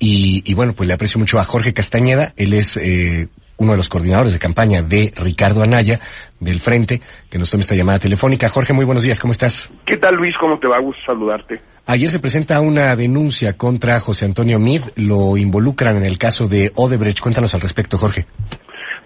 [0.00, 2.32] Y, bueno, pues le aprecio mucho a Jorge Castañeda.
[2.36, 5.98] Él es eh, uno de los coordinadores de campaña de Ricardo Anaya,
[6.38, 8.48] del Frente, que nos toma esta llamada telefónica.
[8.48, 9.72] Jorge, muy buenos días, ¿cómo estás?
[9.84, 10.32] ¿Qué tal, Luis?
[10.40, 10.78] ¿Cómo te va?
[10.78, 11.60] Gusto saludarte.
[11.86, 14.82] Ayer se presenta una denuncia contra José Antonio Mid.
[14.96, 17.20] Lo involucran en el caso de Odebrecht.
[17.20, 18.26] Cuéntanos al respecto, Jorge.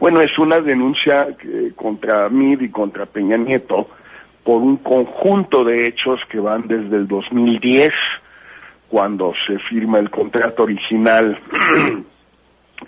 [0.01, 3.89] Bueno, es una denuncia eh, contra Mid y contra Peña Nieto
[4.45, 7.93] por un conjunto de hechos que van desde el 2010,
[8.93, 11.41] cuando se firma el contrato original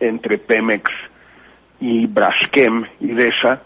[0.00, 0.90] entre Pemex
[1.80, 3.62] y Braskem y DESA,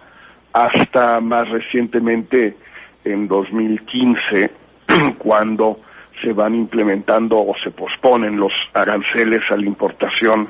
[0.53, 2.57] hasta más recientemente
[3.03, 4.53] en 2015,
[5.19, 5.81] cuando
[6.23, 10.49] se van implementando o se posponen los aranceles a la importación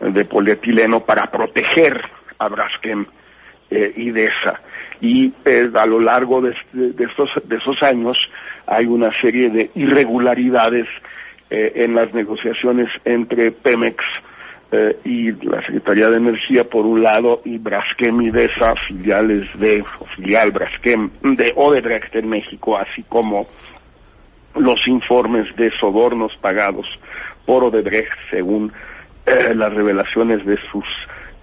[0.00, 2.00] de polietileno para proteger
[2.38, 3.04] a Braskem
[3.68, 4.58] eh, y DESA.
[5.00, 8.18] Y eh, a lo largo de, estos, de esos años
[8.66, 10.86] hay una serie de irregularidades
[11.50, 14.04] eh, en las negociaciones entre Pemex
[14.72, 19.82] eh, y la Secretaría de Energía por un lado y Braskem y DESA, filiales de,
[20.14, 23.48] filial Braskem de Odebrecht en México, así como
[24.54, 26.86] los informes de sobornos pagados
[27.46, 28.72] por Odebrecht según
[29.26, 30.84] eh, las revelaciones de sus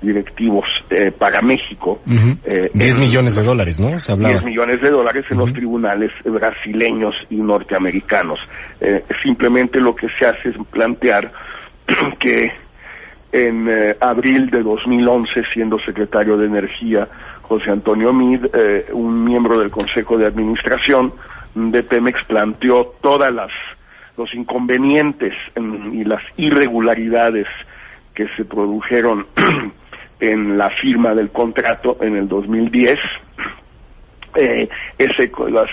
[0.01, 2.01] directivos eh, para México.
[2.05, 3.99] 10 millones de dólares, ¿no?
[3.99, 8.39] Se 10 millones de dólares en los tribunales brasileños y norteamericanos.
[9.23, 11.31] simplemente lo que se hace es plantear
[12.19, 12.51] que
[13.31, 17.07] en eh, abril de 2011, siendo secretario de Energía
[17.41, 21.13] José Antonio Mid, eh, un miembro del Consejo de Administración
[21.53, 23.51] de Pemex planteó todas las
[24.15, 25.33] los inconvenientes
[25.93, 27.45] y las irregularidades
[28.15, 29.27] que se produjeron
[30.19, 32.93] en la firma del contrato en el 2010.
[34.35, 35.69] Eh, ese, las,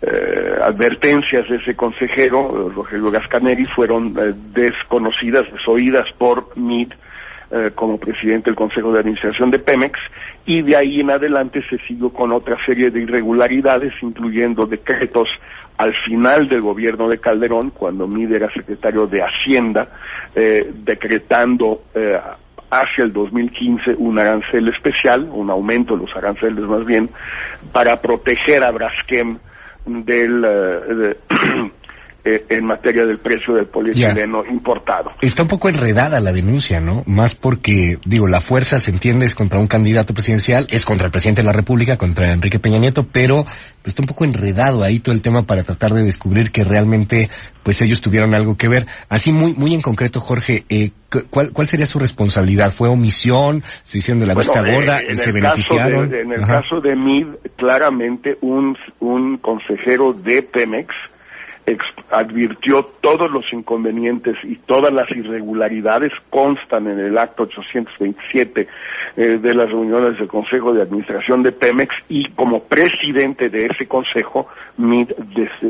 [0.00, 6.92] eh, advertencias de ese consejero, Rogelio Gascaneri, fueron eh, desconocidas, desoídas por MID
[7.50, 9.98] eh, como presidente del Consejo de Administración de Pemex,
[10.46, 15.28] y de ahí en adelante se siguió con otra serie de irregularidades, incluyendo decretos
[15.78, 19.88] al final del gobierno de Calderón, cuando MID era secretario de Hacienda,
[20.34, 21.82] decretando
[22.70, 27.10] hacia el 2015 un arancel especial, un aumento de los aranceles más bien,
[27.72, 29.38] para proteger a Braskem
[29.86, 31.16] del eh,
[32.28, 35.12] eh, en materia del precio del polietileno importado.
[35.22, 37.02] Está un poco enredada la denuncia, ¿no?
[37.06, 41.10] Más porque, digo, la fuerza se entiende es contra un candidato presidencial, es contra el
[41.10, 43.46] presidente de la República, contra Enrique Peña Nieto, pero
[43.82, 47.30] está un poco enredado ahí todo el tema para tratar de descubrir que realmente,
[47.62, 48.84] pues ellos tuvieron algo que ver.
[49.08, 50.90] Así muy, muy en concreto, Jorge, eh,
[51.30, 52.72] ¿cuál, ¿cuál sería su responsabilidad?
[52.72, 53.62] ¿Fue omisión?
[53.84, 55.00] ¿Se hicieron de la vista gorda?
[55.14, 56.14] ¿Se beneficiaron?
[56.14, 60.88] en el caso de MID, claramente un, un consejero de Pemex,
[62.10, 68.68] advirtió todos los inconvenientes y todas las irregularidades constan en el acto 827
[69.16, 73.86] eh, de las reuniones del Consejo de Administración de Pemex y como presidente de ese
[73.86, 75.12] consejo, MID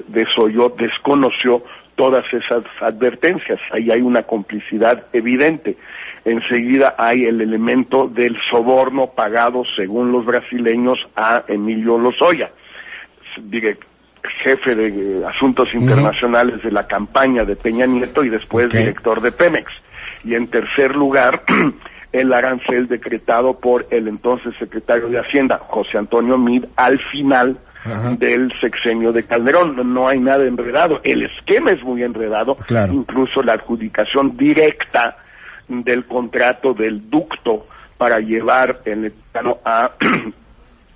[0.09, 1.62] desoyó, desconoció
[1.97, 3.59] todas esas advertencias.
[3.72, 5.76] Ahí hay una complicidad evidente.
[6.25, 12.50] Enseguida hay el elemento del soborno pagado, según los brasileños, a Emilio Lozoya
[14.48, 19.70] jefe de asuntos internacionales de la campaña de Peña Nieto y después director de Pemex.
[20.25, 21.42] Y en tercer lugar,
[22.12, 27.59] el arancel decretado por el entonces secretario de Hacienda, José Antonio Mid, al final
[28.19, 29.94] del sexenio de Calderón.
[29.94, 31.00] No hay nada enredado.
[31.04, 32.56] El esquema es muy enredado.
[32.92, 35.16] Incluso la adjudicación directa
[35.69, 37.66] del contrato del ducto
[37.97, 39.12] para llevar el
[39.65, 39.91] a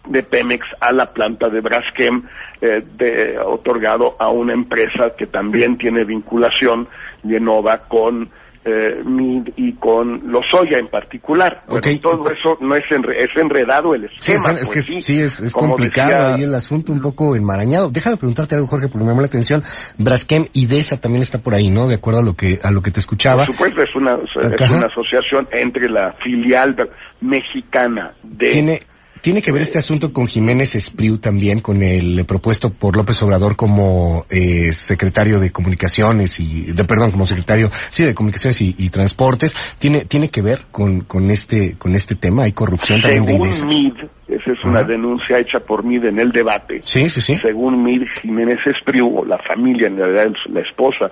[0.08, 2.26] de Pemex a la planta de Braskem,
[2.60, 6.88] eh, de, otorgado a una empresa que también tiene vinculación,
[7.22, 8.30] Genova, con
[8.64, 11.64] eh, MID y con Lozoya en particular.
[11.66, 14.52] todo eso no es, es enredado el esquema.
[14.52, 17.90] Sí, es, pues sí, es, complicado ahí el asunto, un poco enmarañado.
[17.90, 19.62] Déjame preguntarte algo, Jorge, porque me llamó la atención.
[19.98, 21.88] Braskem y DESA también está por ahí, ¿no?
[21.88, 23.46] De acuerdo a lo que, a lo que te escuchaba.
[23.46, 26.76] Por supuesto, es una, es una asociación entre la filial
[27.20, 28.50] mexicana de...
[28.50, 28.80] ¿Tiene
[29.22, 34.26] que ver este asunto con Jiménez Espriu también, con el propuesto por López Obrador como
[34.28, 39.54] eh, secretario de comunicaciones y, de, perdón, como secretario, sí, de comunicaciones y, transportes?
[39.78, 42.44] ¿Tiene, tiene que ver con, con este, con este tema?
[42.44, 43.94] ¿Hay corrupción también de MID,
[44.28, 46.80] esa es una denuncia hecha por MID en el debate.
[46.82, 47.36] Sí, sí, sí.
[47.36, 51.10] Según MID, Jiménez Espriu, o la familia, en realidad la esposa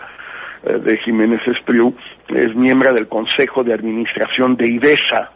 [0.65, 1.95] eh, de Jiménez Espriu,
[2.29, 5.31] es miembro del Consejo de Administración de IDESA,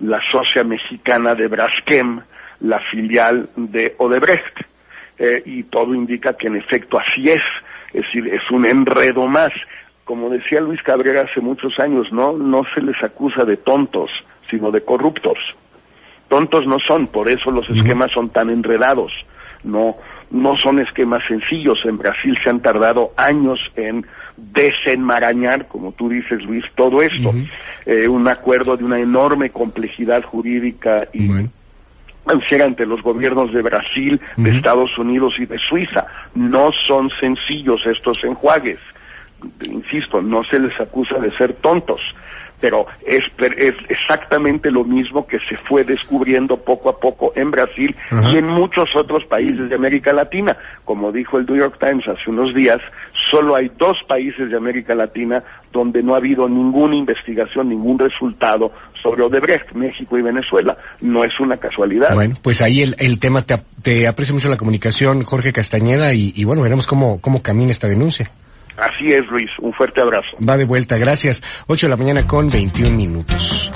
[0.00, 2.20] la socia mexicana de Braskem,
[2.60, 4.60] la filial de Odebrecht.
[5.18, 7.42] Eh, y todo indica que en efecto así es,
[7.92, 9.50] es decir, es un enredo más.
[10.04, 14.10] como decía Luis Cabrera hace muchos años, no, no se les acusa de tontos,
[14.48, 15.38] sino de corruptos.
[16.28, 19.12] Tontos no son, por eso los esquemas son tan enredados.
[19.64, 19.94] No,
[20.30, 21.78] no son esquemas sencillos.
[21.84, 24.06] En Brasil se han tardado años en
[24.38, 27.32] desenmarañar, como tú dices, Luis, todo esto.
[27.84, 31.28] Eh, un acuerdo de una enorme complejidad jurídica y
[32.22, 36.06] financiera ante los gobiernos de Brasil, de Estados Unidos y de Suiza.
[36.34, 38.78] No son sencillos estos enjuagues.
[39.64, 42.00] Insisto, no se les acusa de ser tontos
[42.60, 43.20] pero es,
[43.56, 47.94] es, exactamente lo mismo que se fue descubriendo poco a poco en Brasil
[48.32, 50.56] y en muchos otros países de América Latina.
[50.84, 52.80] Como dijo el New York Times hace unos días,
[53.30, 58.72] solo hay dos países de América Latina donde no ha habido ninguna investigación, ningún resultado
[59.02, 60.76] sobre Odebrecht, México y Venezuela.
[61.00, 62.14] No es una casualidad.
[62.14, 66.32] Bueno, pues ahí el, el tema, te, te aprecio mucho la comunicación, Jorge Castañeda, y,
[66.34, 68.30] y bueno, veremos cómo, cómo camina esta denuncia.
[68.78, 69.50] Así es, Luis.
[69.60, 70.36] Un fuerte abrazo.
[70.48, 71.42] Va de vuelta, gracias.
[71.66, 73.72] 8 de la mañana con 21 minutos.